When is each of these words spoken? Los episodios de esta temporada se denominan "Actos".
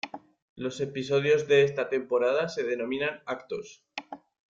Los 0.55 0.81
episodios 0.81 1.47
de 1.47 1.61
esta 1.61 1.87
temporada 1.87 2.49
se 2.49 2.63
denominan 2.63 3.21
"Actos". 3.27 3.85